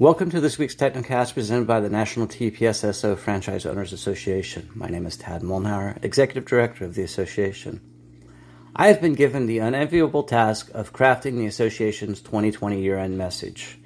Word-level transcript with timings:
Welcome 0.00 0.28
to 0.30 0.40
this 0.40 0.58
week's 0.58 0.74
Technocast 0.74 1.34
presented 1.34 1.68
by 1.68 1.78
the 1.78 1.88
National 1.88 2.26
TPSSO 2.26 3.16
Franchise 3.16 3.64
Owners 3.64 3.92
Association. 3.92 4.68
My 4.74 4.88
name 4.88 5.06
is 5.06 5.16
Tad 5.16 5.42
Molnauer, 5.42 6.02
Executive 6.02 6.44
Director 6.44 6.84
of 6.84 6.96
the 6.96 7.04
Association. 7.04 7.80
I 8.74 8.88
have 8.88 9.00
been 9.00 9.14
given 9.14 9.46
the 9.46 9.60
unenviable 9.60 10.24
task 10.24 10.68
of 10.74 10.92
crafting 10.92 11.36
the 11.36 11.46
Association's 11.46 12.20
2020 12.22 12.82
year 12.82 12.98
end 12.98 13.16
message. 13.16 13.78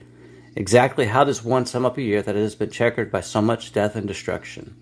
Exactly 0.57 1.05
how 1.05 1.25
does 1.25 1.45
one 1.45 1.67
sum 1.67 1.85
up 1.85 1.99
a 1.99 2.03
year 2.03 2.23
that 2.23 2.37
has 2.37 2.55
been 2.55 2.71
checkered 2.71 3.13
by 3.13 3.21
so 3.21 3.43
much 3.43 3.75
death 3.75 3.95
and 3.95 4.09
destruction? 4.09 4.77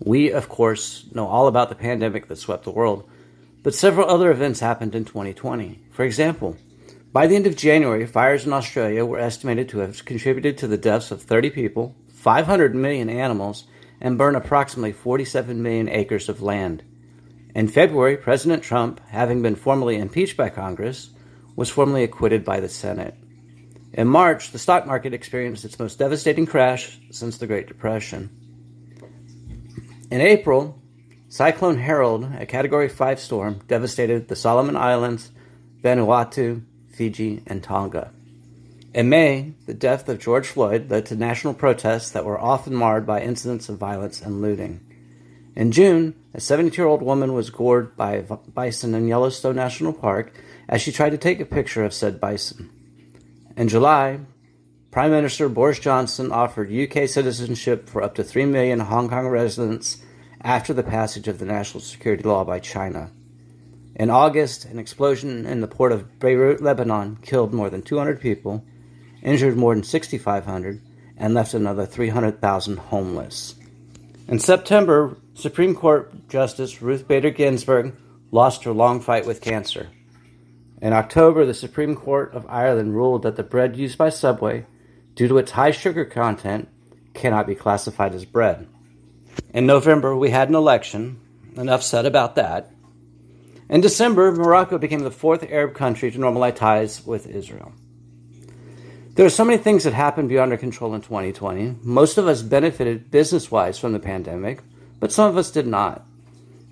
We, 0.00 0.32
of 0.32 0.50
course, 0.50 1.06
know 1.14 1.28
all 1.28 1.46
about 1.46 1.70
the 1.70 1.76
pandemic 1.76 2.28
that 2.28 2.36
swept 2.36 2.64
the 2.64 2.72
world, 2.72 3.08
but 3.62 3.74
several 3.74 4.10
other 4.10 4.30
events 4.30 4.60
happened 4.60 4.94
in 4.94 5.06
2020. 5.06 5.80
For 5.90 6.04
example, 6.04 6.58
by 7.12 7.26
the 7.26 7.36
end 7.36 7.46
of 7.46 7.56
January, 7.56 8.06
fires 8.06 8.46
in 8.46 8.52
Australia 8.52 9.04
were 9.04 9.18
estimated 9.18 9.68
to 9.68 9.78
have 9.78 10.04
contributed 10.04 10.56
to 10.58 10.66
the 10.66 10.78
deaths 10.78 11.10
of 11.10 11.22
30 11.22 11.50
people, 11.50 11.94
500 12.08 12.74
million 12.74 13.10
animals, 13.10 13.64
and 14.00 14.16
burned 14.16 14.36
approximately 14.36 14.92
47 14.92 15.62
million 15.62 15.88
acres 15.88 16.28
of 16.28 16.40
land. 16.40 16.82
In 17.54 17.68
February, 17.68 18.16
President 18.16 18.62
Trump, 18.62 18.98
having 19.08 19.42
been 19.42 19.56
formally 19.56 19.96
impeached 19.96 20.38
by 20.38 20.48
Congress, 20.48 21.10
was 21.54 21.68
formally 21.68 22.02
acquitted 22.02 22.44
by 22.44 22.60
the 22.60 22.68
Senate. 22.68 23.14
In 23.92 24.08
March, 24.08 24.52
the 24.52 24.58
stock 24.58 24.86
market 24.86 25.12
experienced 25.12 25.66
its 25.66 25.78
most 25.78 25.98
devastating 25.98 26.46
crash 26.46 26.98
since 27.10 27.36
the 27.36 27.46
Great 27.46 27.68
Depression. 27.68 28.30
In 30.10 30.22
April, 30.22 30.80
Cyclone 31.28 31.76
Harold, 31.76 32.24
a 32.38 32.46
Category 32.46 32.88
5 32.88 33.20
storm, 33.20 33.60
devastated 33.68 34.28
the 34.28 34.36
Solomon 34.36 34.76
Islands, 34.76 35.30
Vanuatu, 35.82 36.62
Fiji, 36.92 37.42
and 37.46 37.62
Tonga. 37.62 38.12
In 38.94 39.08
May, 39.08 39.54
the 39.66 39.74
death 39.74 40.08
of 40.08 40.18
George 40.18 40.46
Floyd 40.46 40.90
led 40.90 41.06
to 41.06 41.16
national 41.16 41.54
protests 41.54 42.10
that 42.10 42.24
were 42.24 42.38
often 42.38 42.74
marred 42.74 43.06
by 43.06 43.22
incidents 43.22 43.68
of 43.68 43.78
violence 43.78 44.20
and 44.20 44.42
looting. 44.42 44.80
In 45.56 45.72
June, 45.72 46.14
a 46.34 46.40
72 46.40 46.80
year 46.80 46.88
old 46.88 47.02
woman 47.02 47.32
was 47.32 47.50
gored 47.50 47.96
by 47.96 48.20
bison 48.20 48.94
in 48.94 49.08
Yellowstone 49.08 49.56
National 49.56 49.92
Park 49.92 50.32
as 50.68 50.80
she 50.80 50.92
tried 50.92 51.10
to 51.10 51.18
take 51.18 51.40
a 51.40 51.46
picture 51.46 51.84
of 51.84 51.94
said 51.94 52.20
bison. 52.20 52.70
In 53.56 53.68
July, 53.68 54.20
Prime 54.90 55.10
Minister 55.10 55.48
Boris 55.48 55.78
Johnson 55.78 56.32
offered 56.32 56.72
UK 56.72 57.08
citizenship 57.08 57.88
for 57.88 58.02
up 58.02 58.14
to 58.16 58.24
3 58.24 58.46
million 58.46 58.80
Hong 58.80 59.08
Kong 59.08 59.26
residents 59.26 60.02
after 60.42 60.74
the 60.74 60.82
passage 60.82 61.28
of 61.28 61.38
the 61.38 61.46
national 61.46 61.80
security 61.80 62.22
law 62.22 62.44
by 62.44 62.58
China. 62.58 63.10
In 64.02 64.10
August, 64.10 64.64
an 64.64 64.80
explosion 64.80 65.46
in 65.46 65.60
the 65.60 65.68
port 65.68 65.92
of 65.92 66.18
Beirut, 66.18 66.60
Lebanon, 66.60 67.18
killed 67.22 67.54
more 67.54 67.70
than 67.70 67.82
200 67.82 68.20
people, 68.20 68.64
injured 69.22 69.56
more 69.56 69.76
than 69.76 69.84
6,500, 69.84 70.82
and 71.16 71.34
left 71.34 71.54
another 71.54 71.86
300,000 71.86 72.78
homeless. 72.78 73.54
In 74.26 74.40
September, 74.40 75.16
Supreme 75.34 75.76
Court 75.76 76.28
Justice 76.28 76.82
Ruth 76.82 77.06
Bader 77.06 77.30
Ginsburg 77.30 77.94
lost 78.32 78.64
her 78.64 78.72
long 78.72 79.00
fight 79.00 79.24
with 79.24 79.40
cancer. 79.40 79.86
In 80.80 80.92
October, 80.92 81.46
the 81.46 81.54
Supreme 81.54 81.94
Court 81.94 82.34
of 82.34 82.44
Ireland 82.48 82.96
ruled 82.96 83.22
that 83.22 83.36
the 83.36 83.44
bread 83.44 83.76
used 83.76 83.98
by 83.98 84.08
Subway, 84.08 84.66
due 85.14 85.28
to 85.28 85.38
its 85.38 85.52
high 85.52 85.70
sugar 85.70 86.04
content, 86.04 86.68
cannot 87.14 87.46
be 87.46 87.54
classified 87.54 88.16
as 88.16 88.24
bread. 88.24 88.66
In 89.54 89.64
November, 89.64 90.16
we 90.16 90.30
had 90.30 90.48
an 90.48 90.56
election. 90.56 91.20
Enough 91.56 91.84
said 91.84 92.04
about 92.04 92.34
that. 92.34 92.72
In 93.68 93.80
December, 93.80 94.32
Morocco 94.32 94.78
became 94.78 95.00
the 95.00 95.10
fourth 95.10 95.44
Arab 95.50 95.74
country 95.74 96.10
to 96.10 96.18
normalize 96.18 96.56
ties 96.56 97.06
with 97.06 97.26
Israel. 97.26 97.72
There 99.14 99.26
are 99.26 99.30
so 99.30 99.44
many 99.44 99.58
things 99.58 99.84
that 99.84 99.92
happened 99.92 100.28
beyond 100.28 100.52
our 100.52 100.58
control 100.58 100.94
in 100.94 101.02
2020. 101.02 101.76
Most 101.82 102.16
of 102.16 102.26
us 102.26 102.42
benefited 102.42 103.10
business 103.10 103.50
wise 103.50 103.78
from 103.78 103.92
the 103.92 103.98
pandemic, 103.98 104.62
but 105.00 105.12
some 105.12 105.28
of 105.28 105.36
us 105.36 105.50
did 105.50 105.66
not. 105.66 106.06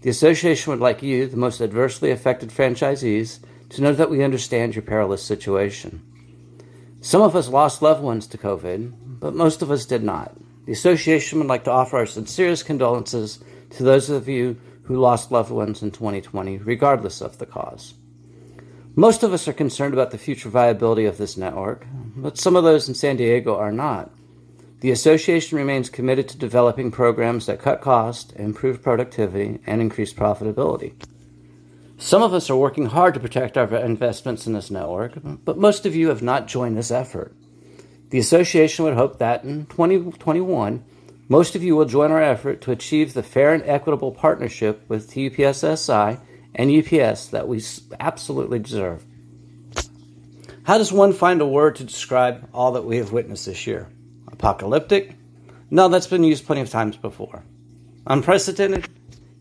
The 0.02 0.10
association 0.10 0.70
would 0.70 0.81
like 0.81 1.03
you, 1.03 1.26
the 1.26 1.37
most 1.37 1.60
adversely 1.60 2.10
affected 2.10 2.48
franchisees, 2.48 3.41
to 3.70 3.82
know 3.82 3.92
that 3.92 4.09
we 4.09 4.25
understand 4.25 4.75
your 4.75 4.82
perilous 4.82 5.22
situation. 5.22 6.03
Some 7.03 7.20
of 7.22 7.36
us 7.36 7.48
lost 7.48 7.82
loved 7.82 8.03
ones 8.03 8.26
to 8.28 8.38
COVID, 8.38 8.94
but 9.20 9.34
most 9.34 9.60
of 9.60 9.70
us 9.70 9.84
did 9.84 10.03
not. 10.03 10.34
The 10.65 10.72
association 10.72 11.38
would 11.38 11.48
like 11.48 11.65
to 11.65 11.70
offer 11.70 11.98
our 11.98 12.06
sincerest 12.06 12.65
condolences 12.65 13.42
to 13.70 13.82
those 13.82 14.09
of 14.09 14.28
you 14.28 14.59
who 14.91 14.97
lost 14.97 15.31
loved 15.31 15.53
ones 15.53 15.83
in 15.83 15.93
2020, 15.93 16.59
regardless 16.59 17.21
of 17.21 17.39
the 17.39 17.47
cause. 17.47 17.95
Most 18.97 19.23
of 19.23 19.33
us 19.33 19.47
are 19.47 19.53
concerned 19.53 19.95
about 19.95 20.11
the 20.11 20.19
future 20.19 20.49
viability 20.49 21.05
of 21.05 21.17
this 21.17 21.37
network, 21.37 21.87
but 22.17 22.37
some 22.37 22.56
of 22.56 22.65
those 22.65 22.89
in 22.89 22.97
San 22.97 23.17
Diego 23.17 23.56
are 23.56 23.71
not. 23.71 24.11
The 24.81 24.91
association 24.91 25.59
remains 25.59 25.91
committed 25.91 26.28
to 26.31 26.37
developing 26.37 26.91
programs 26.91 27.47
that 27.47 27.61
cut 27.61 27.81
costs, 27.81 28.33
improve 28.33 28.83
productivity, 28.83 29.61
and 29.65 29.81
increase 29.81 30.12
profitability. 30.12 30.95
Some 31.97 32.25
of 32.25 32.34
us 32.34 32.51
are 32.51 32.57
working 32.57 32.87
hard 32.87 33.15
to 33.15 33.21
protect 33.21 33.57
our 33.57 33.72
investments 33.77 34.49
in 34.49 34.55
this 34.55 34.72
network, 34.72 35.12
but 35.22 35.57
most 35.57 35.87
of 35.87 35.95
you 35.95 36.09
have 36.09 36.21
not 36.21 36.49
joined 36.49 36.77
this 36.77 36.91
effort. 36.91 37.33
The 38.09 38.19
association 38.19 38.84
would 38.87 38.95
hope 38.95 39.21
that 39.21 39.45
in 39.45 39.67
2021, 39.67 40.84
most 41.30 41.54
of 41.54 41.62
you 41.62 41.76
will 41.76 41.84
join 41.84 42.10
our 42.10 42.20
effort 42.20 42.60
to 42.62 42.72
achieve 42.72 43.14
the 43.14 43.22
fair 43.22 43.54
and 43.54 43.62
equitable 43.62 44.10
partnership 44.10 44.84
with 44.88 45.08
TPSSI 45.12 46.20
and 46.56 46.70
UPS 46.70 47.28
that 47.28 47.46
we 47.46 47.62
absolutely 48.00 48.58
deserve. 48.58 49.06
How 50.64 50.76
does 50.76 50.92
one 50.92 51.12
find 51.12 51.41
a 51.41 51.46
word 51.46 51.76
to 51.76 51.84
describe 51.84 52.48
all 52.52 52.72
that 52.72 52.84
we 52.84 52.96
have 52.96 53.12
witnessed 53.12 53.46
this 53.46 53.64
year? 53.64 53.88
Apocalyptic? 54.32 55.14
No, 55.70 55.88
that's 55.88 56.08
been 56.08 56.24
used 56.24 56.46
plenty 56.46 56.62
of 56.62 56.68
times 56.68 56.96
before. 56.96 57.44
Unprecedented? 58.08 58.88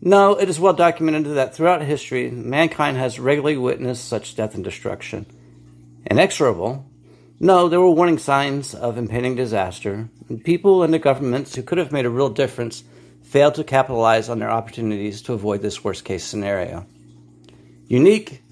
No, 0.00 0.36
it 0.36 0.48
is 0.48 0.60
well 0.60 0.72
documented 0.72 1.34
that 1.34 1.56
throughout 1.56 1.82
history, 1.82 2.30
mankind 2.30 2.98
has 2.98 3.18
regularly 3.18 3.56
witnessed 3.56 4.08
such 4.08 4.36
death 4.36 4.54
and 4.54 4.62
destruction. 4.62 5.26
Inexorable? 6.08 6.88
No, 7.42 7.70
there 7.70 7.80
were 7.80 7.90
warning 7.90 8.18
signs 8.18 8.74
of 8.74 8.98
impending 8.98 9.34
disaster. 9.34 10.10
People 10.44 10.82
and 10.82 10.92
the 10.92 10.98
governments 10.98 11.54
who 11.54 11.62
could 11.62 11.78
have 11.78 11.90
made 11.90 12.04
a 12.04 12.10
real 12.10 12.28
difference 12.28 12.84
failed 13.22 13.54
to 13.54 13.64
capitalize 13.64 14.28
on 14.28 14.38
their 14.38 14.50
opportunities 14.50 15.22
to 15.22 15.32
avoid 15.32 15.62
this 15.62 15.82
worst 15.82 16.04
case 16.04 16.22
scenario. 16.22 16.84
Unique? 17.86 18.42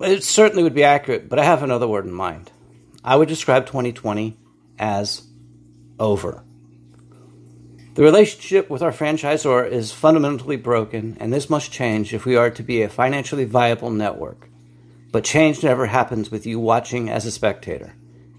It 0.00 0.24
certainly 0.24 0.62
would 0.62 0.72
be 0.72 0.82
accurate, 0.82 1.28
but 1.28 1.38
I 1.38 1.44
have 1.44 1.62
another 1.62 1.86
word 1.86 2.06
in 2.06 2.12
mind. 2.12 2.50
I 3.04 3.16
would 3.16 3.28
describe 3.28 3.66
2020 3.66 4.34
as 4.78 5.22
over. 6.00 6.42
The 7.96 8.02
relationship 8.02 8.70
with 8.70 8.80
our 8.80 8.92
franchisor 8.92 9.70
is 9.70 9.92
fundamentally 9.92 10.56
broken, 10.56 11.18
and 11.20 11.34
this 11.34 11.50
must 11.50 11.70
change 11.70 12.14
if 12.14 12.24
we 12.24 12.34
are 12.34 12.50
to 12.50 12.62
be 12.62 12.80
a 12.80 12.88
financially 12.88 13.44
viable 13.44 13.90
network. 13.90 14.48
But 15.12 15.24
change 15.24 15.62
never 15.62 15.84
happens 15.84 16.30
with 16.30 16.46
you 16.46 16.58
watching 16.58 17.10
as 17.10 17.26
a 17.26 17.30
spectator. 17.30 17.92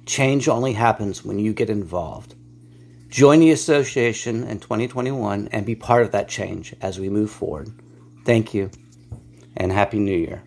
Change 0.08 0.48
only 0.48 0.72
happens 0.72 1.26
when 1.26 1.38
you 1.38 1.54
get 1.54 1.70
involved. 1.70 2.34
Join 3.10 3.42
the 3.42 3.52
association 3.52 4.46
in 4.46 4.60
2021 4.60 5.50
and 5.52 5.66
be 5.66 5.76
part 5.76 6.04
of 6.04 6.14
that 6.14 6.30
change 6.30 6.74
as 6.82 6.98
we 6.98 7.10
move 7.10 7.30
forward. 7.30 7.72
Thank 8.26 8.54
you 8.54 8.72
and 9.58 9.72
Happy 9.72 10.00
New 10.00 10.18
Year. 10.18 10.44